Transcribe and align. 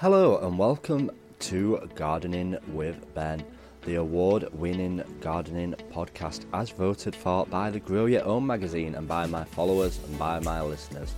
Hello 0.00 0.38
and 0.38 0.58
welcome 0.58 1.10
to 1.40 1.78
Gardening 1.94 2.56
with 2.68 3.12
Ben, 3.12 3.44
the 3.82 3.96
award 3.96 4.48
winning 4.54 5.04
gardening 5.20 5.74
podcast 5.92 6.46
as 6.54 6.70
voted 6.70 7.14
for 7.14 7.44
by 7.44 7.68
the 7.68 7.80
Grow 7.80 8.06
Your 8.06 8.24
Own 8.24 8.46
magazine 8.46 8.94
and 8.94 9.06
by 9.06 9.26
my 9.26 9.44
followers 9.44 10.00
and 10.06 10.18
by 10.18 10.40
my 10.40 10.62
listeners. 10.62 11.14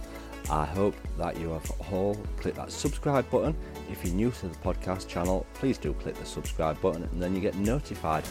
I 0.50 0.64
hope 0.64 0.96
that 1.16 1.38
you 1.38 1.50
have 1.50 1.70
all 1.92 2.16
clicked 2.38 2.56
that 2.56 2.72
subscribe 2.72 3.30
button. 3.30 3.54
If 3.88 4.04
you're 4.04 4.16
new 4.16 4.32
to 4.32 4.48
the 4.48 4.56
podcast 4.56 5.06
channel, 5.06 5.46
please 5.54 5.78
do 5.78 5.92
click 5.92 6.16
the 6.16 6.26
subscribe 6.26 6.80
button 6.80 7.04
and 7.04 7.22
then 7.22 7.36
you 7.36 7.40
get 7.40 7.54
notified 7.54 8.24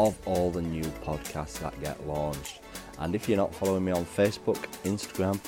of 0.00 0.18
all 0.26 0.50
the 0.50 0.62
new 0.62 0.82
podcasts 1.04 1.60
that 1.60 1.80
get 1.80 2.04
launched. 2.08 2.58
And 2.98 3.14
if 3.14 3.28
you're 3.28 3.38
not 3.38 3.54
following 3.54 3.84
me 3.84 3.92
on 3.92 4.04
Facebook, 4.04 4.58
Instagram, 4.82 5.38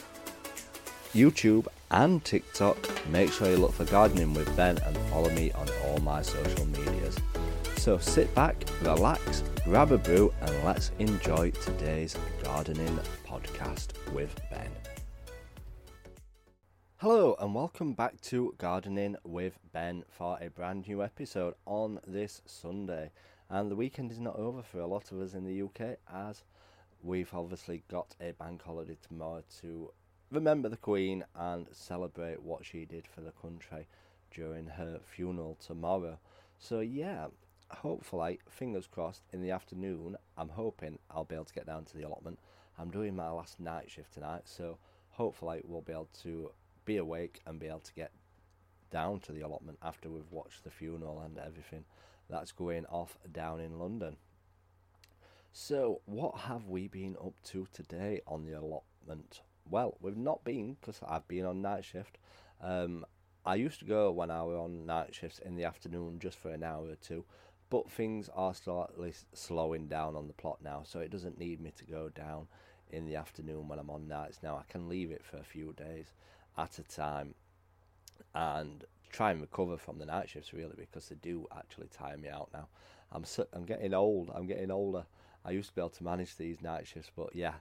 YouTube, 1.14 1.68
and 1.92 2.24
TikTok, 2.24 2.76
make 3.06 3.30
sure 3.30 3.48
you 3.48 3.56
look 3.56 3.72
for 3.72 3.84
Gardening 3.84 4.34
with 4.34 4.54
Ben 4.56 4.78
and 4.78 4.96
follow 5.10 5.30
me 5.30 5.52
on 5.52 5.68
all 5.84 5.98
my 5.98 6.20
social 6.20 6.66
medias. 6.66 7.16
So 7.76 7.98
sit 7.98 8.34
back, 8.34 8.64
relax, 8.82 9.44
grab 9.62 9.92
a 9.92 9.98
brew, 9.98 10.34
and 10.40 10.64
let's 10.64 10.90
enjoy 10.98 11.52
today's 11.52 12.16
gardening 12.42 12.98
podcast 13.24 13.92
with 14.12 14.34
Ben. 14.50 14.68
Hello, 16.96 17.36
and 17.38 17.54
welcome 17.54 17.92
back 17.92 18.20
to 18.22 18.52
Gardening 18.58 19.14
with 19.22 19.56
Ben 19.72 20.02
for 20.08 20.36
a 20.40 20.50
brand 20.50 20.88
new 20.88 21.00
episode 21.00 21.54
on 21.64 22.00
this 22.04 22.42
Sunday. 22.44 23.12
And 23.48 23.70
the 23.70 23.76
weekend 23.76 24.10
is 24.10 24.18
not 24.18 24.34
over 24.34 24.62
for 24.62 24.80
a 24.80 24.86
lot 24.88 25.12
of 25.12 25.20
us 25.20 25.34
in 25.34 25.44
the 25.44 25.62
UK 25.62 25.96
as 26.12 26.42
we've 27.04 27.32
obviously 27.32 27.84
got 27.88 28.16
a 28.20 28.32
bank 28.32 28.64
holiday 28.64 28.96
tomorrow 29.06 29.44
to 29.60 29.92
remember 30.34 30.68
the 30.68 30.76
Queen 30.76 31.24
and 31.34 31.66
celebrate 31.72 32.42
what 32.42 32.64
she 32.64 32.84
did 32.84 33.06
for 33.06 33.20
the 33.20 33.30
country 33.30 33.86
during 34.30 34.66
her 34.66 35.00
funeral 35.04 35.56
tomorrow. 35.64 36.18
So, 36.58 36.80
yeah, 36.80 37.28
hopefully, 37.70 38.40
fingers 38.48 38.86
crossed, 38.86 39.22
in 39.32 39.42
the 39.42 39.52
afternoon, 39.52 40.16
I'm 40.36 40.48
hoping 40.48 40.98
I'll 41.10 41.24
be 41.24 41.36
able 41.36 41.44
to 41.44 41.54
get 41.54 41.66
down 41.66 41.84
to 41.86 41.96
the 41.96 42.02
allotment. 42.02 42.38
I'm 42.78 42.90
doing 42.90 43.14
my 43.14 43.30
last 43.30 43.60
night 43.60 43.90
shift 43.90 44.14
tonight, 44.14 44.42
so 44.44 44.78
hopefully, 45.10 45.62
we'll 45.64 45.82
be 45.82 45.92
able 45.92 46.08
to 46.22 46.50
be 46.84 46.96
awake 46.96 47.40
and 47.46 47.60
be 47.60 47.68
able 47.68 47.80
to 47.80 47.94
get 47.94 48.10
down 48.90 49.20
to 49.20 49.32
the 49.32 49.42
allotment 49.42 49.78
after 49.82 50.10
we've 50.10 50.30
watched 50.30 50.64
the 50.64 50.70
funeral 50.70 51.20
and 51.20 51.38
everything 51.38 51.84
that's 52.28 52.52
going 52.52 52.86
off 52.86 53.18
down 53.32 53.60
in 53.60 53.78
London. 53.78 54.16
So, 55.52 56.00
what 56.06 56.36
have 56.36 56.66
we 56.66 56.88
been 56.88 57.16
up 57.24 57.34
to 57.44 57.68
today 57.72 58.20
on 58.26 58.44
the 58.44 58.58
allotment? 58.58 59.42
Well, 59.68 59.96
we've 60.00 60.16
not 60.16 60.44
been 60.44 60.76
because 60.80 61.00
I've 61.06 61.26
been 61.28 61.46
on 61.46 61.62
night 61.62 61.84
shift. 61.84 62.18
Um, 62.60 63.04
I 63.46 63.56
used 63.56 63.78
to 63.80 63.84
go 63.84 64.08
I 64.08 64.42
was 64.42 64.56
on 64.56 64.86
night 64.86 65.14
shifts 65.14 65.38
in 65.38 65.56
the 65.56 65.64
afternoon 65.64 66.18
just 66.18 66.38
for 66.38 66.50
an 66.50 66.62
hour 66.62 66.88
or 66.88 66.96
two, 66.96 67.24
but 67.68 67.90
things 67.90 68.30
are 68.34 68.54
slightly 68.54 69.12
slowing 69.32 69.86
down 69.86 70.16
on 70.16 70.28
the 70.28 70.32
plot 70.32 70.58
now, 70.62 70.82
so 70.84 71.00
it 71.00 71.10
doesn't 71.10 71.38
need 71.38 71.60
me 71.60 71.72
to 71.76 71.84
go 71.84 72.08
down 72.08 72.46
in 72.90 73.06
the 73.06 73.16
afternoon 73.16 73.68
when 73.68 73.78
I'm 73.78 73.90
on 73.90 74.08
nights 74.08 74.38
now. 74.42 74.56
I 74.56 74.70
can 74.70 74.88
leave 74.88 75.10
it 75.10 75.24
for 75.24 75.36
a 75.36 75.44
few 75.44 75.74
days 75.74 76.12
at 76.56 76.78
a 76.78 76.82
time 76.84 77.34
and 78.34 78.84
try 79.10 79.30
and 79.30 79.40
recover 79.40 79.76
from 79.76 79.98
the 79.98 80.06
night 80.06 80.28
shifts 80.28 80.52
really 80.52 80.74
because 80.76 81.08
they 81.08 81.16
do 81.16 81.46
actually 81.56 81.88
tire 81.88 82.16
me 82.16 82.28
out 82.28 82.48
now. 82.52 82.68
I'm 83.12 83.24
I'm 83.52 83.64
getting 83.64 83.94
old. 83.94 84.30
I'm 84.34 84.46
getting 84.46 84.70
older. 84.70 85.04
I 85.44 85.50
used 85.50 85.68
to 85.68 85.74
be 85.74 85.80
able 85.80 85.90
to 85.90 86.04
manage 86.04 86.36
these 86.36 86.62
night 86.62 86.86
shifts, 86.86 87.10
but 87.14 87.34
yeah, 87.36 87.54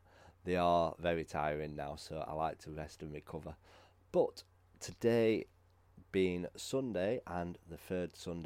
they 0.45 0.55
are 0.55 0.95
very 0.99 1.23
tiring 1.23 1.75
now, 1.75 1.95
so 1.95 2.23
I 2.27 2.33
like 2.33 2.59
to 2.59 2.71
rest 2.71 3.01
and 3.01 3.13
recover. 3.13 3.55
But 4.11 4.43
today 4.79 5.45
being 6.11 6.45
Sunday 6.55 7.21
and 7.25 7.57
the 7.69 7.77
third 7.77 8.15
Sunday. 8.15 8.45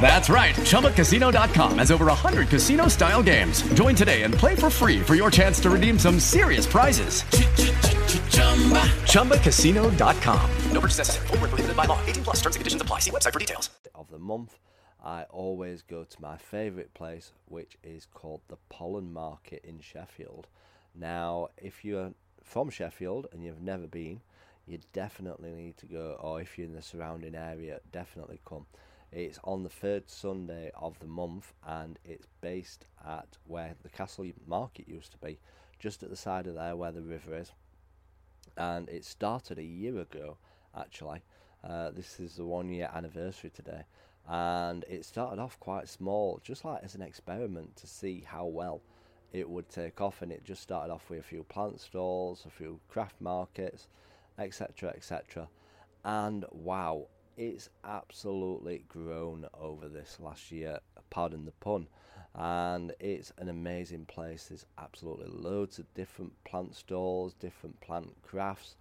That's 0.00 0.28
right. 0.28 0.54
ChumbaCasino.com 0.56 1.78
has 1.78 1.92
over 1.92 2.06
100 2.06 2.48
casino 2.48 2.88
style 2.88 3.22
games. 3.22 3.62
Join 3.74 3.94
today 3.94 4.22
and 4.22 4.34
play 4.34 4.56
for 4.56 4.70
free 4.70 5.00
for 5.00 5.14
your 5.14 5.30
chance 5.30 5.60
to 5.60 5.70
redeem 5.70 5.98
some 5.98 6.18
serious 6.18 6.66
prizes. 6.66 7.22
ChumbaCasino.com. 9.12 10.50
No 10.72 10.80
purchase 10.80 10.98
necessary. 10.98 11.26
Full 11.28 11.38
prohibited 11.38 11.76
by 11.76 11.84
law. 11.84 12.00
18 12.06 12.24
plus 12.24 12.36
terms 12.40 12.56
and 12.56 12.60
conditions 12.60 12.82
apply. 12.82 12.98
See 12.98 13.12
website 13.12 13.32
for 13.32 13.38
details. 13.38 13.70
Of 13.94 14.10
the 14.10 14.18
month, 14.18 14.58
I 15.04 15.24
always 15.24 15.82
go 15.82 16.04
to 16.04 16.22
my 16.22 16.36
favourite 16.36 16.92
place, 16.94 17.32
which 17.46 17.76
is 17.82 18.06
called 18.06 18.40
the 18.48 18.58
Pollen 18.68 19.12
Market 19.12 19.64
in 19.64 19.80
Sheffield. 19.80 20.48
Now, 20.94 21.48
if 21.56 21.84
you're 21.84 22.12
from 22.42 22.70
Sheffield 22.70 23.26
and 23.32 23.42
you've 23.44 23.62
never 23.62 23.86
been, 23.86 24.20
you 24.66 24.78
definitely 24.92 25.52
need 25.52 25.76
to 25.78 25.86
go, 25.86 26.16
or 26.20 26.40
if 26.40 26.56
you're 26.58 26.66
in 26.66 26.74
the 26.74 26.82
surrounding 26.82 27.34
area, 27.34 27.80
definitely 27.90 28.40
come. 28.44 28.66
It's 29.12 29.38
on 29.44 29.62
the 29.62 29.68
third 29.68 30.08
Sunday 30.08 30.70
of 30.74 30.98
the 30.98 31.06
month 31.06 31.52
and 31.66 31.98
it's 32.02 32.26
based 32.40 32.86
at 33.06 33.36
where 33.46 33.74
the 33.82 33.90
Castle 33.90 34.26
Market 34.46 34.88
used 34.88 35.12
to 35.12 35.18
be, 35.18 35.38
just 35.78 36.02
at 36.02 36.08
the 36.08 36.16
side 36.16 36.46
of 36.46 36.54
there 36.54 36.76
where 36.76 36.92
the 36.92 37.02
river 37.02 37.36
is. 37.36 37.52
And 38.56 38.88
it 38.88 39.04
started 39.04 39.58
a 39.58 39.62
year 39.62 39.98
ago, 39.98 40.38
actually. 40.74 41.22
Uh, 41.62 41.90
this 41.90 42.20
is 42.20 42.36
the 42.36 42.46
one 42.46 42.70
year 42.70 42.90
anniversary 42.94 43.50
today. 43.50 43.82
And 44.26 44.82
it 44.88 45.04
started 45.04 45.38
off 45.38 45.60
quite 45.60 45.90
small, 45.90 46.40
just 46.42 46.64
like 46.64 46.82
as 46.82 46.94
an 46.94 47.02
experiment 47.02 47.76
to 47.76 47.86
see 47.86 48.24
how 48.26 48.46
well 48.46 48.80
it 49.34 49.48
would 49.48 49.68
take 49.68 50.00
off. 50.00 50.22
And 50.22 50.32
it 50.32 50.42
just 50.42 50.62
started 50.62 50.90
off 50.90 51.10
with 51.10 51.20
a 51.20 51.22
few 51.22 51.42
plant 51.44 51.80
stalls, 51.80 52.44
a 52.46 52.50
few 52.50 52.80
craft 52.88 53.20
markets, 53.20 53.88
etc. 54.38 54.88
etc. 54.90 55.48
And 56.02 56.46
wow, 56.50 57.08
it's 57.36 57.70
absolutely 57.84 58.84
grown 58.88 59.46
over 59.58 59.88
this 59.88 60.18
last 60.20 60.50
year, 60.52 60.80
pardon 61.10 61.44
the 61.44 61.52
pun. 61.52 61.88
And 62.34 62.94
it's 62.98 63.32
an 63.38 63.48
amazing 63.48 64.06
place. 64.06 64.46
There's 64.48 64.64
absolutely 64.78 65.28
loads 65.28 65.78
of 65.78 65.92
different 65.94 66.32
plant 66.44 66.74
stalls, 66.74 67.34
different 67.34 67.80
plant 67.80 68.14
crafts, 68.22 68.76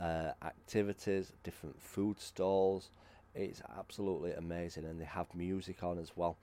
uh, 0.00 0.32
activities, 0.42 1.32
different 1.42 1.80
food 1.80 2.20
stalls. 2.20 2.90
It's 3.34 3.60
absolutely 3.78 4.32
amazing, 4.32 4.86
and 4.86 4.98
they 4.98 5.04
have 5.04 5.34
music 5.34 5.82
on 5.82 5.98
as 5.98 6.12
well. 6.16 6.38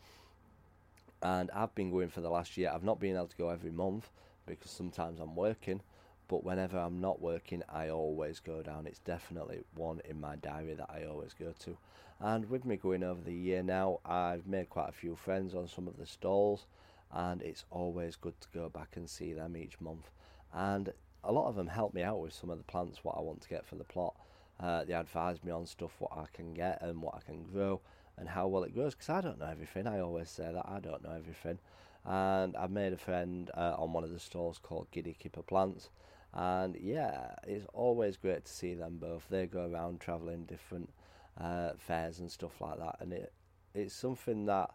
And 1.24 1.50
I've 1.52 1.74
been 1.74 1.90
going 1.90 2.10
for 2.10 2.22
the 2.22 2.30
last 2.30 2.56
year. 2.58 2.72
I've 2.74 2.84
not 2.84 3.00
been 3.00 3.16
able 3.16 3.28
to 3.28 3.38
go 3.38 3.50
every 3.50 3.72
month 3.72 4.10
because 4.46 4.70
sometimes 4.70 5.20
I'm 5.20 5.36
working, 5.36 5.82
but 6.28 6.44
whenever 6.44 6.78
I'm 6.78 7.00
not 7.02 7.22
working, 7.22 7.64
I 7.70 7.90
always 7.90 8.40
go 8.40 8.62
down. 8.62 8.88
It's 8.88 9.00
definitely 9.00 9.62
one 9.76 10.02
in 10.06 10.20
my 10.20 10.36
diary 10.36 10.74
that 10.76 10.90
I 10.90 11.06
always 11.06 11.34
go 11.34 11.54
to. 11.60 11.78
And 12.20 12.50
with 12.50 12.66
me 12.66 12.78
going 12.78 13.04
over 13.04 13.22
the 13.22 13.34
year 13.34 13.64
now, 13.64 14.00
I've 14.06 14.48
made 14.48 14.70
quite 14.70 14.90
a 14.90 14.94
few 14.94 15.16
friends 15.16 15.54
on 15.54 15.68
some 15.68 15.88
of 15.88 15.98
the 15.98 16.06
stalls, 16.06 16.66
and 17.12 17.42
it's 17.42 17.66
always 17.70 18.16
good 18.16 18.40
to 18.42 18.48
go 18.54 18.70
back 18.70 18.96
and 18.96 19.10
see 19.10 19.34
them 19.34 19.58
each 19.58 19.80
month. 19.82 20.10
And 20.54 20.94
a 21.24 21.32
lot 21.32 21.48
of 21.48 21.56
them 21.56 21.68
help 21.68 21.94
me 21.94 22.02
out 22.02 22.20
with 22.20 22.34
some 22.34 22.50
of 22.50 22.58
the 22.58 22.64
plants 22.64 23.04
what 23.04 23.18
I 23.18 23.22
want 23.22 23.42
to 23.42 23.50
get 23.50 23.66
for 23.66 23.76
the 23.76 23.84
plot. 23.84 24.16
Uh, 24.60 24.84
they 24.84 24.94
advise 24.94 25.44
me 25.44 25.52
on 25.52 25.66
stuff 25.66 25.92
what 26.00 26.12
I 26.16 26.26
can 26.34 26.54
get 26.54 26.82
and 26.82 27.02
what 27.02 27.16
I 27.16 27.20
can 27.20 27.44
grow 27.44 27.82
and 28.18 28.30
how 28.30 28.48
well 28.48 28.64
it 28.64 28.74
grows 28.74 28.94
because 28.94 29.10
I 29.10 29.22
don't 29.22 29.40
know 29.40 29.48
everything. 29.50 29.88
I 29.88 30.00
always 30.00 30.30
say 30.30 30.52
that 30.54 30.66
I 30.68 30.80
don't 30.80 31.04
know 31.04 31.16
everything. 31.16 31.60
And 32.06 32.56
I've 32.56 32.72
made 32.72 32.94
a 32.94 32.98
friend 32.98 33.50
uh, 33.56 33.76
on 33.78 33.94
one 33.94 34.04
of 34.04 34.12
the 34.12 34.20
stalls 34.20 34.60
called 34.62 34.88
Giddy 34.92 35.16
Keeper 35.18 35.42
Plants, 35.42 35.90
and 36.34 36.76
yeah, 36.80 37.36
it's 37.48 37.66
always 37.74 38.18
great 38.18 38.46
to 38.46 38.52
see 38.52 38.74
them 38.74 38.98
both. 38.98 39.28
They 39.30 39.46
go 39.46 39.70
around 39.70 40.00
traveling 40.00 40.46
different 40.46 40.90
uh, 41.40 41.72
fairs 41.78 42.20
and 42.20 42.32
stuff 42.32 42.60
like 42.62 42.80
that, 42.80 42.98
and 43.00 43.14
it 43.14 43.32
it's 43.74 43.94
something 43.94 44.46
that 44.46 44.72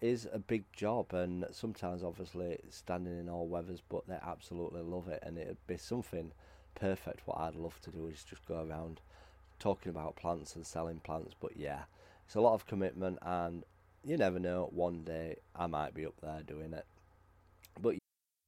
is 0.00 0.26
a 0.32 0.38
big 0.38 0.64
job, 0.72 1.12
and 1.12 1.46
sometimes 1.52 2.02
obviously 2.02 2.58
standing 2.70 3.18
in 3.18 3.28
all 3.28 3.46
weathers, 3.46 3.82
but 3.88 4.06
they 4.06 4.18
absolutely 4.22 4.82
love 4.82 5.08
it, 5.08 5.22
and 5.22 5.38
it'd 5.38 5.66
be 5.66 5.76
something 5.76 6.32
perfect. 6.74 7.26
What 7.26 7.38
I'd 7.38 7.54
love 7.54 7.80
to 7.82 7.90
do 7.90 8.06
is 8.06 8.24
just 8.24 8.46
go 8.46 8.64
around 8.64 9.00
talking 9.58 9.90
about 9.90 10.16
plants 10.16 10.56
and 10.56 10.66
selling 10.66 11.00
plants, 11.00 11.34
but 11.38 11.56
yeah, 11.56 11.82
it's 12.24 12.34
a 12.34 12.40
lot 12.40 12.54
of 12.54 12.66
commitment, 12.66 13.18
and 13.22 13.64
you 14.04 14.16
never 14.16 14.38
know. 14.38 14.70
One 14.72 15.02
day 15.04 15.36
I 15.54 15.66
might 15.66 15.94
be 15.94 16.06
up 16.06 16.14
there 16.22 16.42
doing 16.46 16.72
it. 16.72 16.86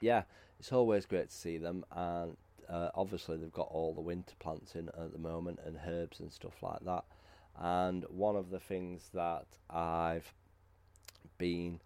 Yeah, 0.00 0.22
it's 0.58 0.72
always 0.72 1.06
great 1.06 1.30
to 1.30 1.34
see 1.34 1.58
them, 1.58 1.84
and 1.92 2.36
uh, 2.68 2.90
obviously 2.94 3.36
they've 3.36 3.52
got 3.52 3.68
all 3.70 3.94
the 3.94 4.00
winter 4.00 4.34
plants 4.38 4.74
in 4.74 4.88
at 4.88 5.12
the 5.12 5.18
moment 5.18 5.60
and 5.64 5.78
herbs 5.86 6.20
and 6.20 6.32
stuff 6.32 6.62
like 6.62 6.80
that. 6.84 7.04
And 7.60 8.04
one 8.08 8.36
of 8.36 8.50
the 8.50 8.60
things 8.60 9.10
that 9.14 9.46
I've 9.68 10.32
been 11.38 11.80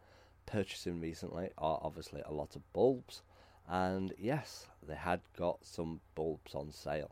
purchasing 0.46 1.00
recently 1.00 1.50
are 1.56 1.80
obviously 1.82 2.22
a 2.26 2.32
lot 2.32 2.56
of 2.56 2.72
bulbs, 2.72 3.22
and 3.68 4.12
yes, 4.18 4.66
they 4.86 4.96
had 4.96 5.20
got 5.38 5.58
some 5.62 6.00
bulbs 6.14 6.54
on 6.54 6.72
sale. 6.72 7.10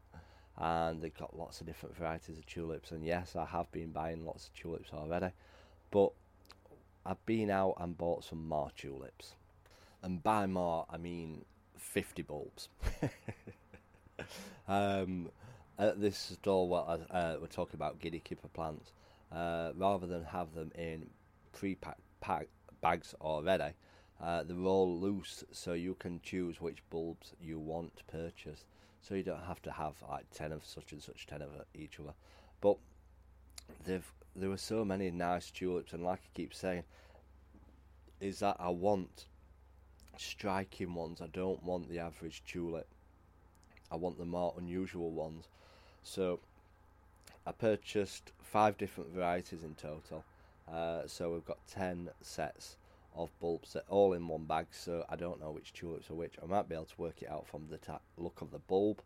And 0.63 1.01
they've 1.01 1.17
got 1.17 1.39
lots 1.39 1.63
of 1.63 1.67
different 1.67 1.97
varieties 1.97 2.37
of 2.37 2.45
tulips, 2.45 2.91
and 2.91 3.03
yes, 3.03 3.35
I 3.35 3.47
have 3.47 3.73
been 3.73 3.93
buying 3.93 4.27
lots 4.27 4.49
of 4.49 4.55
tulips 4.55 4.91
already, 4.93 5.31
but 5.91 6.13
I've 7.07 7.25
been 7.25 7.49
out 7.51 7.77
and 7.79 7.97
bought 7.97 8.25
some 8.25 8.47
more 8.47 8.71
tulips. 8.77 9.37
And 10.03 10.23
by 10.23 10.47
more, 10.47 10.87
I 10.91 10.97
mean 10.97 11.45
50 11.77 12.23
bulbs. 12.23 12.69
um, 14.69 15.31
at 15.79 16.01
this 16.01 16.17
store, 16.19 16.69
what 16.69 17.07
I, 17.11 17.17
uh, 17.17 17.37
we're 17.41 17.47
talking 17.47 17.75
about 17.75 18.01
giddy 18.01 18.21
keeper 18.21 18.49
plants, 18.49 18.93
uh, 19.33 19.73
rather 19.77 20.07
than 20.07 20.25
have 20.25 20.55
them 20.55 20.71
in 20.75 21.09
pre-packed 21.53 22.01
pack 22.21 22.49
bags 22.81 23.15
already, 23.21 23.73
uh, 24.23 24.43
they're 24.43 24.57
all 24.59 25.01
loose, 25.01 25.45
so 25.53 25.73
you 25.73 25.95
can 25.95 26.21
choose 26.23 26.61
which 26.61 26.83
bulbs 26.91 27.33
you 27.41 27.59
want 27.59 27.97
to 27.97 28.05
purchase. 28.05 28.65
So 29.03 29.15
you 29.15 29.23
don't 29.23 29.45
have 29.45 29.63
to 29.63 29.71
have 29.71 29.95
like 30.09 30.27
ten 30.31 30.53
of 30.53 30.65
such 30.65 30.93
and 30.93 31.03
such, 31.03 31.27
ten 31.27 31.41
of 31.41 31.49
each 31.75 31.99
other. 31.99 32.13
But 32.61 32.77
there 33.87 34.51
were 34.51 34.59
so 34.59 34.85
many 34.85 35.11
nice 35.11 35.51
tulips, 35.51 35.95
and 35.95 36.05
like 36.05 36.21
I 36.21 36.29
keep 36.35 36.53
saying, 36.53 36.85
is 38.21 38.41
that 38.41 38.57
I 38.59 38.69
want 38.69 39.27
striking 40.21 40.95
ones. 40.95 41.21
I 41.21 41.27
don't 41.29 41.63
want 41.65 41.89
the 41.89 41.99
average 41.99 42.43
tulip. 42.47 42.87
I 43.91 43.97
want 43.97 44.19
the 44.19 44.25
more 44.25 44.55
unusual 44.59 45.11
ones. 45.11 45.49
So 46.03 46.41
I 47.47 47.53
purchased 47.53 48.33
five 48.43 48.77
different 48.79 49.11
varieties 49.13 49.63
in 49.65 49.75
total. 49.75 50.25
Uh, 50.71 51.03
so 51.07 51.33
we've 51.33 51.45
got 51.45 51.59
10 51.69 52.11
sets 52.21 52.77
of 53.17 53.31
bulbs 53.41 53.73
that 53.73 53.85
all 53.89 54.13
in 54.13 54.29
one 54.29 54.45
bag. 54.45 54.67
So 54.71 55.05
I 55.09 55.17
don't 55.17 55.41
know 55.41 55.51
which 55.51 55.73
tulips 55.73 56.11
are 56.11 56.15
which. 56.15 56.35
I 56.43 56.47
might 56.47 56.69
be 56.69 56.75
able 56.75 56.85
to 56.85 57.01
work 57.01 57.23
it 57.23 57.31
out 57.31 57.47
from 57.47 57.67
the 57.69 57.79
ta- 57.79 58.01
look 58.17 58.41
of 58.41 58.51
the 58.51 58.59
bulb. 58.59 59.03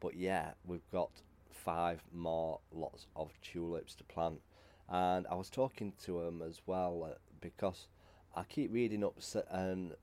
But 0.00 0.14
yeah, 0.14 0.50
we've 0.64 0.88
got 0.92 1.10
five 1.50 2.00
more 2.14 2.60
lots 2.72 3.06
of 3.16 3.30
tulips 3.42 3.94
to 3.96 4.04
plant. 4.04 4.40
And 4.88 5.26
I 5.30 5.34
was 5.34 5.50
talking 5.50 5.92
to 6.04 6.20
them 6.24 6.40
as 6.42 6.60
well 6.66 7.08
uh, 7.10 7.18
because 7.40 7.88
I 8.34 8.44
keep 8.44 8.72
reading 8.72 9.04
up 9.04 9.16
and 9.50 9.94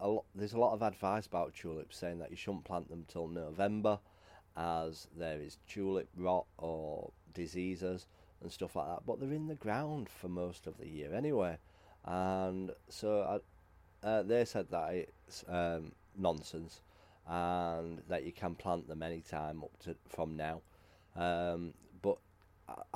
a 0.00 0.08
lot, 0.08 0.24
there's 0.34 0.52
a 0.52 0.58
lot 0.58 0.72
of 0.72 0.82
advice 0.82 1.26
about 1.26 1.54
tulips 1.54 1.96
saying 1.96 2.18
that 2.18 2.30
you 2.30 2.36
shouldn't 2.36 2.64
plant 2.64 2.88
them 2.88 3.04
till 3.08 3.28
November 3.28 3.98
as 4.56 5.08
there 5.16 5.40
is 5.40 5.58
tulip 5.68 6.08
rot 6.16 6.46
or 6.58 7.10
diseases 7.34 8.06
and 8.42 8.50
stuff 8.50 8.76
like 8.76 8.86
that. 8.86 9.06
But 9.06 9.20
they're 9.20 9.32
in 9.32 9.48
the 9.48 9.54
ground 9.54 10.08
for 10.08 10.28
most 10.28 10.66
of 10.66 10.78
the 10.78 10.88
year 10.88 11.14
anyway, 11.14 11.58
and 12.04 12.70
so 12.88 13.40
I, 14.02 14.06
uh, 14.06 14.22
they 14.22 14.44
said 14.44 14.70
that 14.70 14.94
it's 14.94 15.44
um, 15.48 15.92
nonsense 16.16 16.80
and 17.28 18.02
that 18.08 18.24
you 18.24 18.32
can 18.32 18.54
plant 18.54 18.88
them 18.88 19.02
anytime 19.02 19.62
up 19.62 19.76
to 19.84 19.96
from 20.08 20.36
now. 20.36 20.60
Um, 21.16 21.74
but 22.02 22.18
I, 22.68 22.95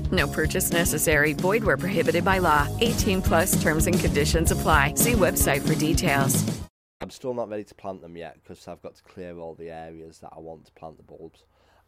No 0.11 0.27
purchase 0.27 0.71
necessary. 0.71 1.33
Void 1.33 1.63
where 1.63 1.77
prohibited 1.77 2.25
by 2.25 2.39
law. 2.39 2.67
18 2.79 3.21
plus 3.21 3.61
terms 3.61 3.87
and 3.87 3.99
conditions 3.99 4.51
apply. 4.51 4.95
See 4.95 5.13
website 5.13 5.61
for 5.61 5.75
details. 5.75 6.61
I'm 7.01 7.09
still 7.09 7.33
not 7.33 7.49
ready 7.49 7.63
to 7.63 7.75
plant 7.75 8.01
them 8.01 8.15
yet 8.15 8.37
because 8.41 8.67
I've 8.67 8.81
got 8.81 8.95
to 8.95 9.03
clear 9.03 9.37
all 9.39 9.55
the 9.55 9.71
areas 9.71 10.19
that 10.19 10.31
I 10.35 10.39
want 10.39 10.65
to 10.65 10.71
plant 10.73 10.97
the 10.97 11.03
bulbs. 11.03 11.45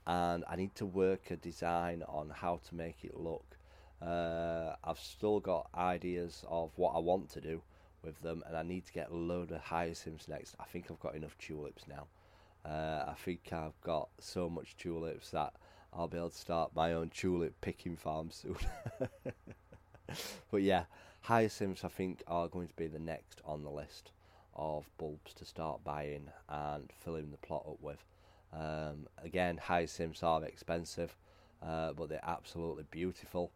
And 0.07 0.43
I 0.49 0.55
need 0.55 0.73
to 0.75 0.85
work 0.85 1.31
a 1.31 1.35
design 1.35 2.03
on 2.07 2.29
how 2.29 2.59
to 2.67 2.75
make 2.75 3.03
it 3.03 3.15
look. 3.15 3.45
Uh, 4.01 4.75
I've 4.83 4.99
still 4.99 5.39
got 5.39 5.69
ideas 5.75 6.43
of 6.49 6.71
what 6.75 6.93
I 6.95 6.99
want 6.99 7.29
to 7.31 7.41
do 7.41 7.61
with 8.03 8.19
them, 8.21 8.43
and 8.47 8.57
I 8.57 8.63
need 8.63 8.85
to 8.87 8.91
get 8.91 9.11
a 9.11 9.15
load 9.15 9.51
of 9.51 9.61
hyacinths 9.61 10.27
next. 10.27 10.55
I 10.59 10.65
think 10.65 10.87
I've 10.89 10.99
got 10.99 11.15
enough 11.15 11.37
tulips 11.37 11.83
now. 11.87 12.07
Uh, 12.65 13.05
I 13.07 13.13
think 13.23 13.53
I've 13.53 13.79
got 13.81 14.09
so 14.19 14.49
much 14.49 14.75
tulips 14.77 15.31
that 15.31 15.53
I'll 15.95 16.07
be 16.07 16.17
able 16.17 16.29
to 16.29 16.37
start 16.37 16.75
my 16.75 16.93
own 16.93 17.09
tulip 17.09 17.59
picking 17.61 17.95
farm 17.95 18.29
soon. 18.31 18.57
but 20.51 20.61
yeah, 20.61 20.85
hyacinths 21.21 21.83
I 21.83 21.87
think 21.87 22.23
are 22.27 22.47
going 22.47 22.67
to 22.67 22.75
be 22.75 22.87
the 22.87 22.99
next 22.99 23.41
on 23.45 23.63
the 23.63 23.69
list 23.69 24.11
of 24.55 24.89
bulbs 24.97 25.33
to 25.33 25.45
start 25.45 25.83
buying 25.83 26.29
and 26.49 26.89
filling 27.03 27.31
the 27.31 27.37
plot 27.37 27.65
up 27.67 27.81
with. 27.81 28.03
Um, 28.53 29.07
again, 29.23 29.57
hyacinths 29.57 30.23
are 30.23 30.43
expensive, 30.43 31.15
uh, 31.61 31.93
but 31.93 32.09
they're 32.09 32.19
absolutely 32.23 32.85
beautiful. 32.91 33.51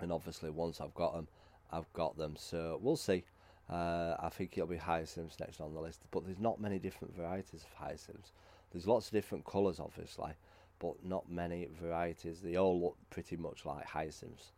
And 0.00 0.12
obviously, 0.12 0.50
once 0.50 0.80
I've 0.80 0.94
got 0.94 1.14
them, 1.14 1.28
I've 1.70 1.92
got 1.92 2.16
them. 2.16 2.34
So 2.36 2.78
we'll 2.82 2.96
see. 2.96 3.24
Uh, 3.70 4.16
I 4.18 4.28
think 4.28 4.56
it'll 4.56 4.68
be 4.68 4.76
hyacinths 4.76 5.38
next 5.38 5.60
on 5.60 5.72
the 5.72 5.80
list, 5.80 6.02
but 6.10 6.24
there's 6.24 6.40
not 6.40 6.60
many 6.60 6.78
different 6.78 7.16
varieties 7.16 7.62
of 7.62 7.72
hyacinths. 7.74 8.32
There's 8.72 8.86
lots 8.86 9.06
of 9.06 9.12
different 9.12 9.44
colours, 9.44 9.78
obviously, 9.78 10.32
but 10.82 11.04
not 11.04 11.30
many 11.30 11.68
varieties. 11.80 12.40
They 12.40 12.56
all 12.56 12.78
look 12.78 12.96
pretty 13.08 13.36
much 13.36 13.64
like 13.64 13.86
hyacinths. 13.86 14.50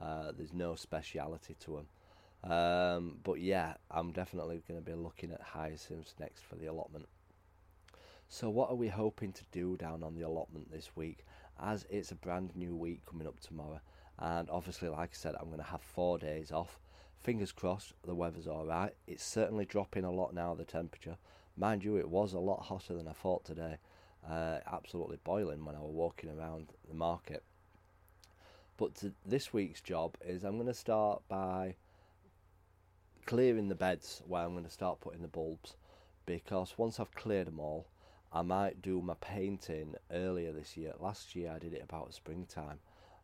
Uh, 0.00 0.30
there's 0.36 0.52
no 0.52 0.76
speciality 0.76 1.56
to 1.64 1.82
them. 2.44 2.50
Um, 2.52 3.16
but 3.24 3.40
yeah, 3.40 3.74
I'm 3.90 4.12
definitely 4.12 4.62
going 4.68 4.80
to 4.80 4.86
be 4.86 4.96
looking 4.96 5.32
at 5.32 5.40
hyacinths 5.42 6.14
next 6.20 6.44
for 6.44 6.54
the 6.54 6.66
allotment. 6.66 7.06
So, 8.28 8.48
what 8.48 8.70
are 8.70 8.76
we 8.76 8.88
hoping 8.88 9.32
to 9.32 9.42
do 9.50 9.76
down 9.76 10.04
on 10.04 10.14
the 10.14 10.22
allotment 10.22 10.70
this 10.70 10.90
week? 10.94 11.26
As 11.60 11.84
it's 11.90 12.12
a 12.12 12.16
brand 12.16 12.54
new 12.54 12.76
week 12.76 13.04
coming 13.04 13.26
up 13.26 13.40
tomorrow, 13.40 13.80
and 14.18 14.48
obviously, 14.50 14.88
like 14.88 15.10
I 15.10 15.16
said, 15.16 15.34
I'm 15.38 15.48
going 15.48 15.58
to 15.58 15.64
have 15.64 15.82
four 15.82 16.16
days 16.16 16.52
off. 16.52 16.78
Fingers 17.18 17.52
crossed, 17.52 17.92
the 18.04 18.14
weather's 18.14 18.46
alright. 18.46 18.94
It's 19.08 19.24
certainly 19.24 19.64
dropping 19.64 20.04
a 20.04 20.12
lot 20.12 20.32
now, 20.32 20.54
the 20.54 20.64
temperature. 20.64 21.18
Mind 21.56 21.84
you, 21.84 21.96
it 21.96 22.08
was 22.08 22.32
a 22.32 22.38
lot 22.38 22.62
hotter 22.62 22.94
than 22.94 23.08
I 23.08 23.12
thought 23.12 23.44
today 23.44 23.78
uh, 24.28 24.58
absolutely 24.70 25.18
boiling 25.24 25.64
when 25.64 25.76
I 25.76 25.80
was 25.80 25.92
walking 25.92 26.30
around 26.30 26.68
the 26.88 26.94
market. 26.94 27.42
But 28.76 29.02
this 29.24 29.52
week's 29.52 29.80
job 29.80 30.16
is 30.24 30.44
I'm 30.44 30.56
going 30.56 30.66
to 30.66 30.74
start 30.74 31.22
by 31.28 31.76
clearing 33.26 33.68
the 33.68 33.74
beds 33.74 34.22
where 34.26 34.42
I'm 34.42 34.52
going 34.52 34.64
to 34.64 34.70
start 34.70 35.00
putting 35.00 35.22
the 35.22 35.28
bulbs 35.28 35.76
because 36.26 36.74
once 36.76 36.98
I've 36.98 37.14
cleared 37.14 37.46
them 37.46 37.60
all, 37.60 37.86
I 38.32 38.42
might 38.42 38.80
do 38.80 39.02
my 39.02 39.14
painting 39.20 39.94
earlier 40.10 40.52
this 40.52 40.76
year. 40.76 40.94
Last 40.98 41.36
year 41.36 41.52
I 41.54 41.58
did 41.58 41.74
it 41.74 41.82
about 41.82 42.14
springtime, 42.14 42.78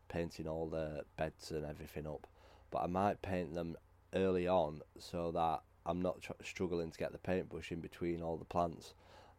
painting 0.08 0.46
all 0.46 0.68
the 0.68 1.04
beds 1.16 1.50
and 1.50 1.64
everything 1.64 2.06
up. 2.06 2.26
But 2.70 2.82
I 2.82 2.86
might 2.86 3.22
paint 3.22 3.54
them 3.54 3.76
early 4.14 4.46
on 4.46 4.82
so 4.98 5.30
that 5.32 5.62
I'm 5.86 6.02
not 6.02 6.20
tr- 6.20 6.32
struggling 6.44 6.90
to 6.90 6.98
get 6.98 7.12
the 7.12 7.18
paintbrush 7.18 7.72
in 7.72 7.80
between 7.80 8.22
all 8.22 8.36
the 8.36 8.44
plants 8.44 8.92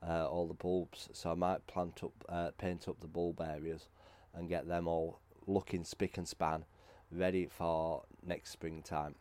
uh, 0.08 0.28
all 0.28 0.48
the 0.48 0.54
bulbs. 0.54 1.10
So 1.14 1.32
I 1.32 1.36
might 1.36 1.66
plant 1.68 2.04
up, 2.04 2.14
uh, 2.28 2.52
paint 2.58 2.88
up 2.88 3.00
the 3.00 3.08
bulb 3.08 3.42
areas, 3.42 3.88
and 4.34 4.50
get 4.50 4.68
them 4.68 4.88
all 4.88 5.20
looking 5.48 5.84
spick 5.84 6.18
and 6.18 6.28
span, 6.28 6.66
ready 7.12 7.48
for 7.48 8.04
next 8.26 8.52
springtime. 8.52 9.16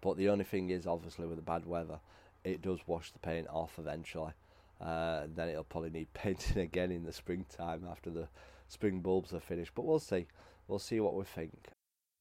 But 0.00 0.16
the 0.16 0.28
only 0.28 0.44
thing 0.44 0.70
is, 0.70 0.86
obviously, 0.86 1.26
with 1.26 1.36
the 1.36 1.42
bad 1.42 1.66
weather, 1.66 1.98
it 2.44 2.60
does 2.62 2.80
wash 2.86 3.10
the 3.10 3.18
paint 3.18 3.48
off 3.48 3.78
eventually. 3.78 4.32
Uh, 4.80 5.22
then 5.34 5.48
it'll 5.48 5.64
probably 5.64 5.90
need 5.90 6.08
painting 6.14 6.58
again 6.62 6.90
in 6.90 7.04
the 7.04 7.12
springtime 7.12 7.86
after 7.90 8.10
the 8.10 8.28
spring 8.68 9.00
bulbs 9.00 9.32
are 9.32 9.40
finished. 9.40 9.72
But 9.74 9.86
we'll 9.86 9.98
see. 9.98 10.26
We'll 10.68 10.78
see 10.78 11.00
what 11.00 11.14
we 11.14 11.24
think. 11.24 11.68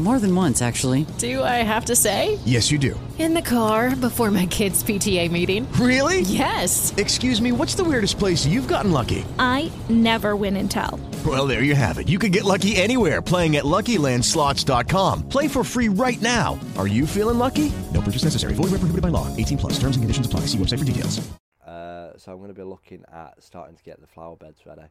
More 0.00 0.18
than 0.18 0.34
once, 0.34 0.62
actually. 0.62 1.04
Do 1.18 1.42
I 1.42 1.62
have 1.62 1.84
to 1.86 1.94
say? 1.94 2.38
Yes, 2.46 2.70
you 2.70 2.78
do. 2.78 2.98
In 3.18 3.34
the 3.34 3.42
car 3.42 3.94
before 3.94 4.30
my 4.30 4.46
kids' 4.46 4.82
PTA 4.82 5.30
meeting. 5.30 5.70
Really? 5.72 6.22
Yes. 6.22 6.94
Excuse 6.96 7.42
me, 7.42 7.52
what's 7.52 7.74
the 7.74 7.84
weirdest 7.84 8.18
place 8.18 8.46
you've 8.46 8.66
gotten 8.66 8.92
lucky? 8.92 9.26
I 9.38 9.70
never 9.90 10.36
win 10.36 10.56
and 10.56 10.70
tell. 10.70 10.98
Well, 11.26 11.46
there 11.46 11.62
you 11.62 11.74
have 11.74 11.98
it. 11.98 12.08
You 12.08 12.18
can 12.18 12.32
get 12.32 12.44
lucky 12.44 12.76
anywhere 12.76 13.20
playing 13.20 13.56
at 13.56 13.64
LuckyLandSlots.com. 13.64 15.28
Play 15.28 15.48
for 15.48 15.62
free 15.62 15.90
right 15.90 16.20
now. 16.22 16.58
Are 16.78 16.86
you 16.86 17.06
feeling 17.06 17.36
lucky? 17.36 17.70
No 17.92 18.00
purchase 18.00 18.24
necessary. 18.24 18.54
Void 18.54 18.70
where 18.70 18.80
prohibited 18.80 19.02
by 19.02 19.10
law. 19.10 19.26
18 19.36 19.58
plus. 19.58 19.72
Terms 19.74 19.96
and 19.96 20.02
conditions 20.02 20.26
apply. 20.26 20.46
See 20.46 20.56
website 20.56 20.78
for 20.78 20.86
details. 20.86 21.20
Uh, 21.66 22.16
so 22.16 22.32
I'm 22.32 22.38
going 22.38 22.48
to 22.48 22.54
be 22.54 22.62
looking 22.62 23.04
at 23.12 23.34
starting 23.42 23.76
to 23.76 23.82
get 23.82 24.00
the 24.00 24.06
flower 24.06 24.36
beds 24.36 24.60
ready, 24.64 24.88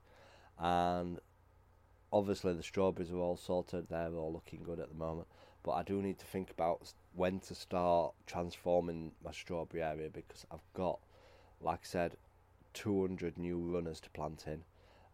and 0.59 1.19
obviously 2.11 2.53
the 2.53 2.63
strawberries 2.63 3.11
are 3.11 3.17
all 3.17 3.37
sorted. 3.37 3.87
They're 3.89 4.13
all 4.13 4.33
looking 4.33 4.63
good 4.63 4.79
at 4.79 4.89
the 4.89 4.95
moment. 4.95 5.27
But 5.63 5.71
I 5.73 5.83
do 5.83 6.01
need 6.01 6.19
to 6.19 6.25
think 6.25 6.51
about 6.51 6.93
when 7.15 7.39
to 7.41 7.55
start 7.55 8.13
transforming 8.25 9.11
my 9.23 9.31
strawberry 9.31 9.83
area 9.83 10.09
because 10.09 10.45
I've 10.51 10.73
got, 10.73 10.99
like 11.61 11.81
I 11.83 11.87
said, 11.87 12.15
200 12.73 13.37
new 13.37 13.57
runners 13.59 13.99
to 14.01 14.09
plant 14.11 14.45
in. 14.47 14.63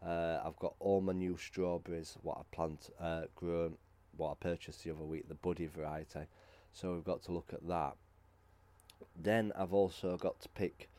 Uh, 0.08 0.40
I've 0.46 0.60
got 0.60 0.76
all 0.80 1.02
my 1.02 1.14
new 1.14 1.36
strawberries, 1.38 2.18
what 2.22 2.38
I 2.38 2.56
plant, 2.56 2.90
uh, 3.00 3.24
grown, 3.36 3.78
what 4.18 4.32
I 4.32 4.36
purchased 4.40 4.84
the 4.84 4.92
other 4.92 5.04
week, 5.04 5.28
the 5.28 5.36
buddy 5.36 5.66
variety. 5.66 6.28
So 6.74 6.94
we've 6.94 7.04
got 7.04 7.24
to 7.24 7.32
look 7.32 7.52
at 7.54 7.68
that. 7.68 7.96
Then 9.20 9.52
I've 9.58 9.74
also 9.74 10.18
got 10.18 10.40
to 10.42 10.50
pick 10.50 10.90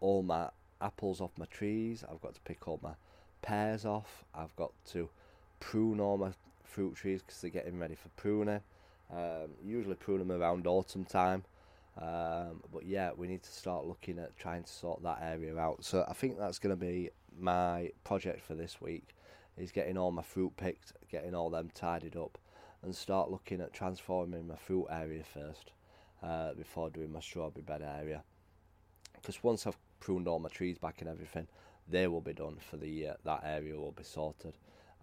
all 0.00 0.22
my 0.22 0.48
apples 0.80 1.20
off 1.20 1.32
my 1.36 1.46
trees. 1.46 2.04
I've 2.10 2.20
got 2.22 2.34
to 2.34 2.40
pick 2.40 2.66
all 2.66 2.80
my 2.82 2.94
pears 3.42 3.84
off. 3.84 4.24
I've 4.34 4.54
got 4.56 4.72
to 4.92 5.10
prune 5.60 6.00
all 6.00 6.16
my 6.16 6.32
fruit 6.64 6.94
trees 6.94 7.22
because 7.22 7.40
they're 7.40 7.50
getting 7.50 7.78
ready 7.78 7.94
for 7.94 8.08
pruning. 8.10 8.60
Um, 9.12 9.50
usually 9.64 9.94
prune 9.94 10.18
them 10.18 10.32
around 10.32 10.66
autumn 10.66 11.04
time. 11.04 11.44
Um, 12.00 12.62
but 12.72 12.84
yeah, 12.84 13.10
we 13.16 13.26
need 13.26 13.42
to 13.42 13.50
start 13.50 13.86
looking 13.86 14.18
at 14.18 14.36
trying 14.36 14.64
to 14.64 14.70
sort 14.70 15.02
that 15.02 15.18
area 15.22 15.56
out. 15.56 15.84
So 15.84 16.04
I 16.08 16.12
think 16.12 16.38
that's 16.38 16.58
going 16.58 16.74
to 16.74 16.80
be 16.80 17.10
my 17.38 17.90
project 18.04 18.42
for 18.42 18.54
this 18.54 18.80
week 18.80 19.14
is 19.56 19.72
getting 19.72 19.96
all 19.96 20.10
my 20.10 20.22
fruit 20.22 20.52
picked, 20.56 20.92
getting 21.10 21.34
all 21.34 21.48
them 21.48 21.70
tidied 21.74 22.16
up, 22.16 22.36
and 22.82 22.94
start 22.94 23.30
looking 23.30 23.60
at 23.60 23.72
transforming 23.72 24.46
my 24.46 24.56
fruit 24.56 24.86
area 24.90 25.22
first 25.24 25.70
uh, 26.22 26.52
before 26.52 26.90
doing 26.90 27.10
my 27.10 27.20
strawberry 27.20 27.62
bed 27.62 27.82
area. 27.82 28.22
Because 29.14 29.42
once 29.42 29.66
I've 29.66 29.78
pruned 29.98 30.28
all 30.28 30.38
my 30.38 30.50
trees 30.50 30.76
back 30.78 31.00
and 31.00 31.08
everything, 31.08 31.46
they 31.88 32.06
will 32.06 32.20
be 32.20 32.34
done 32.34 32.58
for 32.70 32.76
the 32.76 32.88
year. 32.88 33.16
That 33.24 33.42
area 33.44 33.76
will 33.76 33.92
be 33.92 34.04
sorted 34.04 34.52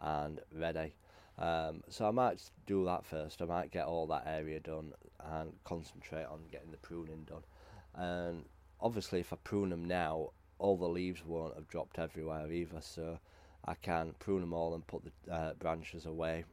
and 0.03 0.41
ready. 0.53 0.93
Um, 1.39 1.81
so 1.89 2.07
I 2.07 2.11
might 2.11 2.41
do 2.67 2.85
that 2.85 3.05
first. 3.05 3.41
I 3.41 3.45
might 3.45 3.71
get 3.71 3.87
all 3.87 4.05
that 4.07 4.27
area 4.27 4.59
done 4.59 4.93
and 5.19 5.53
concentrate 5.63 6.25
on 6.25 6.41
getting 6.51 6.71
the 6.71 6.77
pruning 6.77 7.25
done. 7.27 7.43
And 7.95 8.45
obviously, 8.79 9.19
if 9.19 9.33
I 9.33 9.37
prune 9.43 9.69
them 9.69 9.85
now, 9.85 10.31
all 10.59 10.77
the 10.77 10.87
leaves 10.87 11.25
won't 11.25 11.55
have 11.55 11.67
dropped 11.67 11.97
everywhere 11.97 12.51
either. 12.51 12.81
So 12.81 13.17
I 13.65 13.73
can 13.75 14.13
prune 14.19 14.41
them 14.41 14.53
all 14.53 14.75
and 14.75 14.85
put 14.85 15.03
the 15.05 15.33
uh, 15.33 15.53
branches 15.53 16.05
away. 16.05 16.45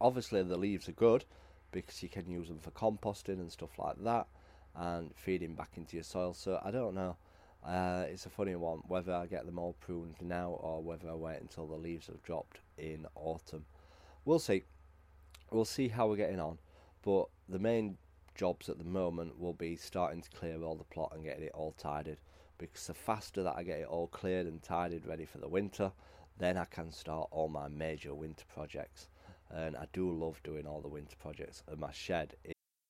Obviously, 0.00 0.42
the 0.42 0.56
leaves 0.56 0.88
are 0.88 0.92
good 0.92 1.24
because 1.72 2.02
you 2.02 2.08
can 2.08 2.28
use 2.28 2.48
them 2.48 2.58
for 2.58 2.70
composting 2.70 3.38
and 3.38 3.52
stuff 3.52 3.78
like 3.78 4.02
that 4.02 4.26
and 4.74 5.10
feeding 5.14 5.54
back 5.54 5.70
into 5.76 5.96
your 5.96 6.04
soil. 6.04 6.34
So 6.34 6.60
I 6.64 6.70
don't 6.70 6.94
know. 6.94 7.16
Uh, 7.64 8.04
it's 8.08 8.24
a 8.26 8.30
funny 8.30 8.54
one 8.56 8.78
whether 8.88 9.12
I 9.12 9.26
get 9.26 9.44
them 9.44 9.58
all 9.58 9.74
pruned 9.80 10.16
now 10.20 10.50
or 10.60 10.82
whether 10.82 11.10
I 11.10 11.14
wait 11.14 11.40
until 11.40 11.66
the 11.66 11.76
leaves 11.76 12.06
have 12.06 12.22
dropped 12.22 12.60
in 12.78 13.06
autumn. 13.14 13.66
We'll 14.24 14.38
see. 14.38 14.64
We'll 15.50 15.64
see 15.64 15.88
how 15.88 16.08
we're 16.08 16.16
getting 16.16 16.40
on. 16.40 16.58
But 17.02 17.26
the 17.48 17.58
main 17.58 17.96
jobs 18.34 18.68
at 18.68 18.78
the 18.78 18.84
moment 18.84 19.38
will 19.38 19.52
be 19.52 19.76
starting 19.76 20.22
to 20.22 20.30
clear 20.30 20.62
all 20.62 20.76
the 20.76 20.84
plot 20.84 21.12
and 21.14 21.24
getting 21.24 21.44
it 21.44 21.52
all 21.54 21.72
tidied. 21.72 22.18
Because 22.58 22.86
the 22.86 22.94
faster 22.94 23.42
that 23.42 23.56
I 23.56 23.62
get 23.62 23.80
it 23.80 23.86
all 23.86 24.06
cleared 24.08 24.46
and 24.46 24.62
tidied 24.62 25.06
ready 25.06 25.24
for 25.24 25.38
the 25.38 25.48
winter, 25.48 25.92
then 26.38 26.56
I 26.56 26.64
can 26.66 26.92
start 26.92 27.28
all 27.30 27.48
my 27.48 27.68
major 27.68 28.14
winter 28.14 28.44
projects. 28.52 29.08
And 29.50 29.76
I 29.76 29.86
do 29.92 30.10
love 30.10 30.40
doing 30.44 30.66
all 30.66 30.80
the 30.80 30.88
winter 30.88 31.16
projects. 31.20 31.62
And 31.68 31.80
my 31.80 31.92
shed 31.92 32.34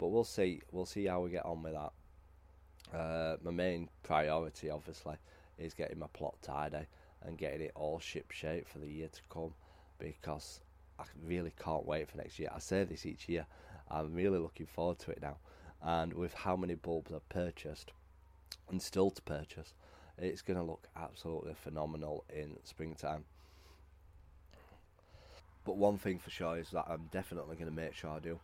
But 0.00 0.08
we'll 0.08 0.24
see. 0.24 0.62
We'll 0.72 0.86
see 0.86 1.04
how 1.04 1.20
we 1.20 1.30
get 1.30 1.44
on 1.44 1.62
with 1.62 1.74
that. 1.74 1.92
Uh, 2.98 3.36
my 3.44 3.50
main 3.50 3.90
priority, 4.02 4.70
obviously, 4.70 5.16
is 5.58 5.74
getting 5.74 5.98
my 5.98 6.06
plot 6.14 6.36
tidy 6.40 6.86
and 7.22 7.36
getting 7.36 7.60
it 7.60 7.72
all 7.74 8.00
ship 8.00 8.30
shape 8.30 8.66
for 8.66 8.78
the 8.78 8.88
year 8.88 9.08
to 9.08 9.20
come, 9.28 9.52
because 9.98 10.62
I 10.98 11.04
really 11.22 11.52
can't 11.62 11.84
wait 11.84 12.08
for 12.08 12.16
next 12.16 12.38
year. 12.38 12.48
I 12.52 12.60
say 12.60 12.84
this 12.84 13.04
each 13.04 13.28
year. 13.28 13.44
I'm 13.90 14.14
really 14.14 14.38
looking 14.38 14.64
forward 14.64 14.98
to 15.00 15.10
it 15.10 15.20
now, 15.20 15.36
and 15.82 16.14
with 16.14 16.32
how 16.32 16.56
many 16.56 16.76
bulbs 16.76 17.12
I've 17.12 17.28
purchased 17.28 17.92
and 18.70 18.80
still 18.80 19.10
to 19.10 19.20
purchase, 19.20 19.74
it's 20.16 20.40
going 20.40 20.58
to 20.58 20.64
look 20.64 20.88
absolutely 20.96 21.52
phenomenal 21.54 22.24
in 22.34 22.56
springtime. 22.64 23.24
But 25.66 25.76
one 25.76 25.98
thing 25.98 26.18
for 26.18 26.30
sure 26.30 26.58
is 26.58 26.70
that 26.70 26.86
I'm 26.88 27.10
definitely 27.12 27.56
going 27.56 27.68
to 27.68 27.76
make 27.76 27.94
sure 27.94 28.10
I 28.10 28.18
do 28.18 28.40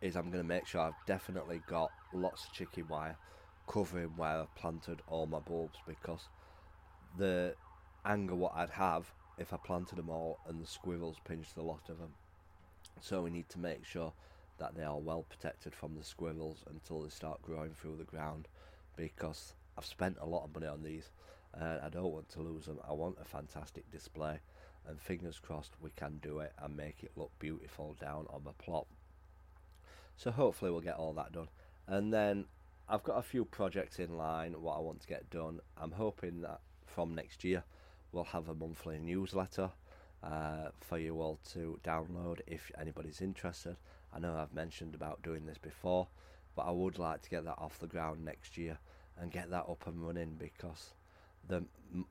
is 0.00 0.16
I'm 0.16 0.30
going 0.30 0.42
to 0.42 0.48
make 0.48 0.66
sure 0.66 0.80
I've 0.80 1.06
definitely 1.06 1.62
got 1.66 1.90
lots 2.12 2.44
of 2.44 2.52
chicken 2.52 2.86
wire 2.88 3.16
covering 3.66 4.16
where 4.16 4.40
I've 4.40 4.54
planted 4.54 5.00
all 5.06 5.26
my 5.26 5.38
bulbs 5.40 5.78
because 5.86 6.28
the 7.16 7.54
anger 8.04 8.34
what 8.34 8.52
I'd 8.54 8.70
have 8.70 9.12
if 9.38 9.52
I 9.52 9.56
planted 9.58 9.96
them 9.96 10.10
all 10.10 10.40
and 10.46 10.60
the 10.60 10.66
squirrels 10.66 11.18
pinched 11.24 11.56
a 11.56 11.62
lot 11.62 11.88
of 11.88 11.98
them. 11.98 12.10
So 13.00 13.22
we 13.22 13.30
need 13.30 13.48
to 13.50 13.58
make 13.58 13.84
sure 13.84 14.12
that 14.58 14.74
they 14.74 14.82
are 14.82 14.98
well 14.98 15.22
protected 15.22 15.74
from 15.74 15.94
the 15.94 16.04
squirrels 16.04 16.64
until 16.68 17.02
they 17.02 17.08
start 17.08 17.42
growing 17.42 17.72
through 17.72 17.96
the 17.96 18.04
ground 18.04 18.48
because 18.96 19.54
I've 19.78 19.86
spent 19.86 20.18
a 20.20 20.26
lot 20.26 20.44
of 20.44 20.54
money 20.54 20.66
on 20.66 20.82
these. 20.82 21.10
and 21.54 21.80
I 21.80 21.88
don't 21.88 22.12
want 22.12 22.28
to 22.30 22.42
lose 22.42 22.66
them. 22.66 22.78
I 22.86 22.92
want 22.92 23.16
a 23.20 23.24
fantastic 23.24 23.90
display, 23.90 24.40
and 24.86 25.00
fingers 25.00 25.38
crossed 25.40 25.72
we 25.80 25.90
can 25.90 26.18
do 26.22 26.40
it 26.40 26.52
and 26.58 26.76
make 26.76 27.02
it 27.02 27.12
look 27.16 27.32
beautiful 27.38 27.96
down 28.00 28.26
on 28.30 28.44
the 28.44 28.52
plot. 28.52 28.86
So 30.20 30.30
hopefully 30.30 30.70
we'll 30.70 30.82
get 30.82 30.96
all 30.96 31.14
that 31.14 31.32
done, 31.32 31.48
and 31.86 32.12
then 32.12 32.44
I've 32.86 33.02
got 33.02 33.16
a 33.16 33.22
few 33.22 33.46
projects 33.46 33.98
in 33.98 34.18
line 34.18 34.52
what 34.52 34.76
I 34.76 34.80
want 34.80 35.00
to 35.00 35.08
get 35.08 35.30
done. 35.30 35.60
I'm 35.80 35.92
hoping 35.92 36.42
that 36.42 36.60
from 36.84 37.14
next 37.14 37.42
year 37.42 37.64
we'll 38.12 38.24
have 38.24 38.50
a 38.50 38.54
monthly 38.54 38.98
newsletter 38.98 39.70
uh, 40.22 40.72
for 40.78 40.98
you 40.98 41.22
all 41.22 41.38
to 41.52 41.80
download 41.82 42.40
if 42.46 42.70
anybody's 42.78 43.22
interested. 43.22 43.76
I 44.12 44.18
know 44.18 44.36
I've 44.36 44.52
mentioned 44.52 44.94
about 44.94 45.22
doing 45.22 45.46
this 45.46 45.56
before, 45.56 46.08
but 46.54 46.66
I 46.66 46.70
would 46.70 46.98
like 46.98 47.22
to 47.22 47.30
get 47.30 47.46
that 47.46 47.56
off 47.56 47.78
the 47.78 47.86
ground 47.86 48.22
next 48.22 48.58
year 48.58 48.76
and 49.18 49.32
get 49.32 49.48
that 49.48 49.70
up 49.70 49.86
and 49.86 50.06
running 50.06 50.36
because 50.38 50.92
the 51.48 51.64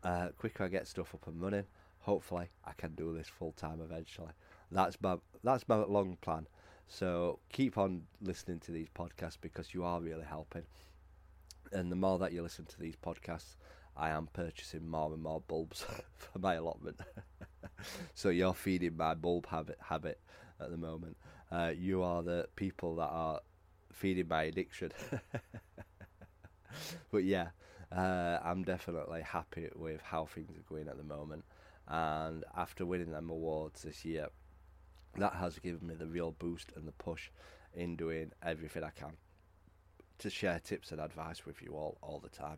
uh, 0.03 0.29
quicker 0.35 0.63
I 0.63 0.69
get 0.69 0.87
stuff 0.87 1.13
up 1.13 1.27
and 1.27 1.39
running, 1.39 1.65
hopefully 1.99 2.47
I 2.65 2.71
can 2.71 2.95
do 2.95 3.15
this 3.15 3.27
full 3.27 3.51
time 3.51 3.81
eventually. 3.83 4.31
That's 4.71 4.97
my 4.99 5.17
that's 5.43 5.67
my 5.67 5.75
long 5.75 6.17
plan. 6.21 6.47
So 6.89 7.39
keep 7.53 7.77
on 7.77 8.01
listening 8.19 8.59
to 8.61 8.71
these 8.71 8.89
podcasts 8.89 9.37
because 9.39 9.73
you 9.73 9.83
are 9.83 10.01
really 10.01 10.25
helping. 10.25 10.63
And 11.71 11.91
the 11.91 11.95
more 11.95 12.17
that 12.17 12.33
you 12.33 12.41
listen 12.41 12.65
to 12.65 12.79
these 12.79 12.95
podcasts, 12.95 13.55
I 13.95 14.09
am 14.09 14.27
purchasing 14.33 14.87
more 14.87 15.13
and 15.13 15.21
more 15.21 15.41
bulbs 15.41 15.85
for 16.15 16.39
my 16.39 16.55
allotment. 16.55 16.99
so 18.15 18.29
you're 18.29 18.55
feeding 18.55 18.97
my 18.97 19.13
bulb 19.13 19.45
habit 19.45 19.77
habit 19.79 20.19
at 20.59 20.71
the 20.71 20.77
moment. 20.77 21.15
Uh, 21.51 21.71
you 21.77 22.01
are 22.01 22.23
the 22.23 22.47
people 22.55 22.95
that 22.95 23.09
are 23.09 23.39
feeding 23.93 24.27
my 24.27 24.43
addiction. 24.43 24.91
but 27.11 27.23
yeah, 27.23 27.49
uh, 27.95 28.39
I'm 28.43 28.63
definitely 28.63 29.21
happy 29.21 29.69
with 29.75 30.01
how 30.01 30.25
things 30.25 30.57
are 30.57 30.73
going 30.73 30.87
at 30.87 30.97
the 30.97 31.03
moment. 31.03 31.45
And 31.87 32.43
after 32.57 32.85
winning 32.85 33.11
them 33.11 33.29
awards 33.29 33.83
this 33.83 34.05
year, 34.05 34.29
that 35.21 35.33
has 35.33 35.59
given 35.59 35.87
me 35.87 35.95
the 35.95 36.07
real 36.07 36.31
boost 36.31 36.71
and 36.75 36.87
the 36.87 36.91
push 36.93 37.29
in 37.73 37.95
doing 37.95 38.31
everything 38.43 38.83
I 38.83 38.91
can 38.91 39.13
to 40.19 40.29
share 40.29 40.59
tips 40.59 40.91
and 40.91 40.99
advice 41.01 41.45
with 41.45 41.61
you 41.61 41.73
all 41.73 41.97
all 42.01 42.19
the 42.19 42.29
time. 42.29 42.57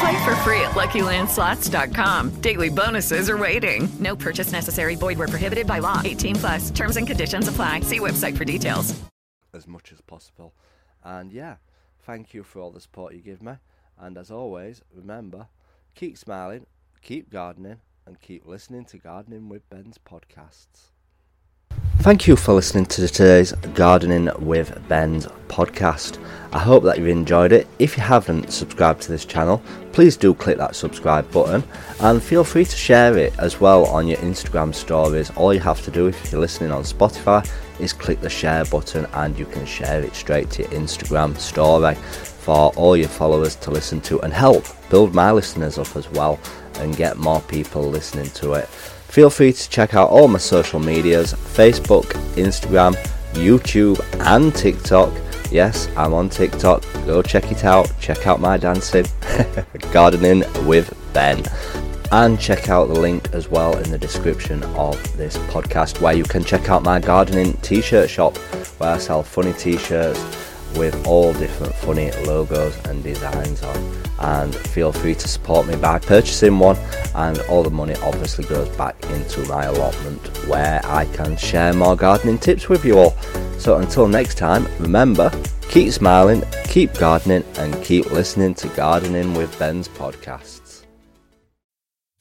Play 0.00 0.24
for 0.24 0.34
free 0.36 0.60
at 0.60 0.72
LuckyLandSlots.com. 0.72 2.40
Daily 2.40 2.70
bonuses 2.70 3.28
are 3.30 3.38
waiting. 3.38 3.88
No 4.00 4.16
purchase 4.16 4.50
necessary. 4.50 4.96
Void 4.96 5.18
where 5.18 5.28
prohibited 5.28 5.66
by 5.66 5.78
law. 5.80 6.00
18 6.04 6.36
plus. 6.36 6.70
Terms 6.70 6.96
and 6.96 7.06
conditions 7.06 7.48
apply. 7.48 7.80
See 7.80 8.00
website 8.00 8.36
for 8.36 8.44
details. 8.44 8.98
As 9.52 9.68
much 9.68 9.92
as 9.92 10.00
possible. 10.00 10.54
And 11.04 11.32
yeah, 11.32 11.56
thank 12.00 12.34
you 12.34 12.42
for 12.42 12.60
all 12.60 12.70
the 12.70 12.80
support 12.80 13.14
you 13.14 13.20
give 13.20 13.42
me. 13.42 13.52
And 13.98 14.18
as 14.18 14.30
always, 14.30 14.82
remember, 14.92 15.46
keep 15.94 16.18
smiling, 16.18 16.66
keep 17.02 17.30
gardening, 17.30 17.80
and 18.06 18.20
keep 18.20 18.46
listening 18.46 18.84
to 18.86 18.98
Gardening 18.98 19.48
with 19.48 19.68
Ben's 19.70 19.98
podcasts. 19.98 20.90
Thank 22.04 22.26
you 22.26 22.36
for 22.36 22.52
listening 22.52 22.84
to 22.84 23.08
today's 23.08 23.52
Gardening 23.72 24.28
with 24.38 24.78
Ben's 24.88 25.26
podcast. 25.48 26.22
I 26.52 26.58
hope 26.58 26.84
that 26.84 26.98
you've 26.98 27.08
enjoyed 27.08 27.50
it. 27.50 27.66
If 27.78 27.96
you 27.96 28.02
haven't 28.02 28.52
subscribed 28.52 29.00
to 29.04 29.08
this 29.10 29.24
channel, 29.24 29.62
please 29.92 30.14
do 30.14 30.34
click 30.34 30.58
that 30.58 30.76
subscribe 30.76 31.32
button 31.32 31.64
and 32.00 32.22
feel 32.22 32.44
free 32.44 32.66
to 32.66 32.76
share 32.76 33.16
it 33.16 33.32
as 33.38 33.58
well 33.58 33.86
on 33.86 34.06
your 34.06 34.18
Instagram 34.18 34.74
stories. 34.74 35.30
All 35.30 35.54
you 35.54 35.60
have 35.60 35.82
to 35.84 35.90
do 35.90 36.06
if 36.06 36.30
you're 36.30 36.42
listening 36.42 36.72
on 36.72 36.82
Spotify 36.82 37.50
is 37.80 37.94
click 37.94 38.20
the 38.20 38.28
share 38.28 38.66
button 38.66 39.06
and 39.14 39.38
you 39.38 39.46
can 39.46 39.64
share 39.64 40.02
it 40.02 40.14
straight 40.14 40.50
to 40.50 40.62
your 40.64 40.72
Instagram 40.72 41.38
story 41.38 41.94
for 41.94 42.70
all 42.76 42.98
your 42.98 43.08
followers 43.08 43.56
to 43.56 43.70
listen 43.70 44.02
to 44.02 44.20
and 44.20 44.32
help 44.34 44.66
build 44.90 45.14
my 45.14 45.32
listeners 45.32 45.78
up 45.78 45.96
as 45.96 46.10
well 46.10 46.38
and 46.80 46.98
get 46.98 47.16
more 47.16 47.40
people 47.40 47.82
listening 47.82 48.28
to 48.32 48.52
it. 48.52 48.68
Feel 49.14 49.30
free 49.30 49.52
to 49.52 49.70
check 49.70 49.94
out 49.94 50.10
all 50.10 50.26
my 50.26 50.40
social 50.40 50.80
medias 50.80 51.34
Facebook, 51.34 52.06
Instagram, 52.34 52.96
YouTube, 53.34 54.00
and 54.26 54.52
TikTok. 54.52 55.12
Yes, 55.52 55.88
I'm 55.96 56.12
on 56.12 56.28
TikTok. 56.28 56.82
Go 57.06 57.22
check 57.22 57.52
it 57.52 57.64
out. 57.64 57.88
Check 58.00 58.26
out 58.26 58.40
my 58.40 58.56
dancing, 58.56 59.06
gardening 59.92 60.40
with 60.66 60.92
Ben. 61.12 61.44
And 62.10 62.40
check 62.40 62.68
out 62.68 62.88
the 62.88 62.98
link 62.98 63.32
as 63.32 63.48
well 63.48 63.78
in 63.78 63.88
the 63.88 63.98
description 63.98 64.64
of 64.74 64.96
this 65.16 65.38
podcast 65.38 66.00
where 66.00 66.14
you 66.14 66.24
can 66.24 66.42
check 66.42 66.68
out 66.68 66.82
my 66.82 66.98
gardening 66.98 67.52
t 67.58 67.80
shirt 67.80 68.10
shop 68.10 68.36
where 68.78 68.94
I 68.94 68.98
sell 68.98 69.22
funny 69.22 69.52
t 69.52 69.76
shirts 69.78 70.18
with 70.76 71.06
all 71.06 71.32
different 71.34 71.74
funny 71.74 72.10
logos 72.26 72.76
and 72.86 73.02
designs 73.02 73.62
on. 73.62 74.02
And 74.20 74.54
feel 74.54 74.92
free 74.92 75.14
to 75.14 75.28
support 75.28 75.66
me 75.66 75.76
by 75.76 75.98
purchasing 75.98 76.58
one, 76.58 76.76
and 77.14 77.38
all 77.48 77.62
the 77.62 77.70
money 77.70 77.94
obviously 78.02 78.44
goes 78.44 78.68
back 78.76 78.96
into 79.10 79.40
my 79.48 79.64
allotment 79.64 80.26
where 80.46 80.80
I 80.84 81.04
can 81.06 81.36
share 81.36 81.72
more 81.72 81.96
gardening 81.96 82.38
tips 82.38 82.68
with 82.68 82.84
you 82.84 82.98
all. 82.98 83.10
So 83.58 83.76
until 83.78 84.08
next 84.08 84.38
time, 84.38 84.66
remember 84.78 85.30
keep 85.68 85.92
smiling, 85.92 86.42
keep 86.64 86.94
gardening, 86.94 87.44
and 87.58 87.82
keep 87.82 88.10
listening 88.10 88.54
to 88.54 88.68
Gardening 88.68 89.34
with 89.34 89.58
Ben's 89.58 89.88
podcasts. 89.88 90.63